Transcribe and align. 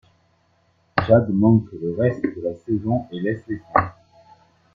Chad 1.05 1.29
manque 1.29 1.71
le 1.73 1.95
reste 1.95 2.23
de 2.23 2.41
la 2.41 2.55
saison 2.55 3.05
et 3.11 3.19
laisse 3.19 3.43
les 3.47 3.59
siens. 3.59 3.93